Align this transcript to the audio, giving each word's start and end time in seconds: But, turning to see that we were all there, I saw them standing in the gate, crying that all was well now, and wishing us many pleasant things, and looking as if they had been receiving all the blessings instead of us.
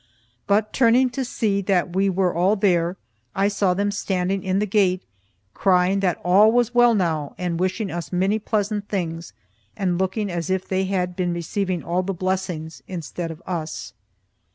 But, 0.47 0.73
turning 0.73 1.11
to 1.11 1.23
see 1.23 1.61
that 1.61 1.95
we 1.95 2.09
were 2.09 2.33
all 2.33 2.55
there, 2.55 2.97
I 3.35 3.47
saw 3.47 3.75
them 3.75 3.91
standing 3.91 4.43
in 4.43 4.57
the 4.57 4.65
gate, 4.65 5.03
crying 5.53 5.99
that 5.99 6.19
all 6.23 6.51
was 6.51 6.73
well 6.73 6.95
now, 6.95 7.35
and 7.37 7.59
wishing 7.59 7.91
us 7.91 8.11
many 8.11 8.39
pleasant 8.39 8.89
things, 8.89 9.31
and 9.77 9.99
looking 9.99 10.31
as 10.31 10.49
if 10.49 10.67
they 10.67 10.85
had 10.85 11.15
been 11.15 11.33
receiving 11.35 11.83
all 11.83 12.01
the 12.01 12.15
blessings 12.15 12.81
instead 12.87 13.29
of 13.29 13.43
us. 13.45 13.93